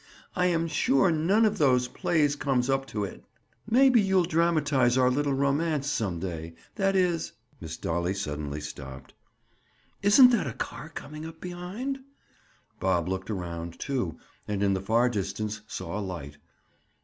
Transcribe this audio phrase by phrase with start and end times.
[0.35, 3.23] I am sure none of those plays comes up to it.
[3.69, 9.13] Maybe you'll dramatize our little romance some day—that is—" Miss Dolly suddenly stopped.
[10.01, 11.99] "Isn't that a car coming up behind?"
[12.79, 14.17] Bob looked around, too,
[14.47, 16.39] and in the far distance saw a light.